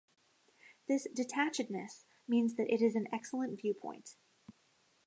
[0.87, 4.15] This 'detachedness' means that it is an excellent viewpoint.